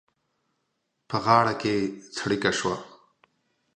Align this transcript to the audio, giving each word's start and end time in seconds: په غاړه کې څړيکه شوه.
په 1.09 1.17
غاړه 1.25 1.53
کې 1.61 1.75
څړيکه 2.15 2.51
شوه. 2.59 2.75